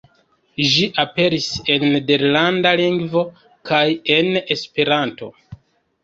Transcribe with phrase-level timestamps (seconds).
[0.75, 3.23] Ĝi aperis en nederlanda lingvo
[3.71, 3.83] kaj
[4.15, 5.29] en Esperanto.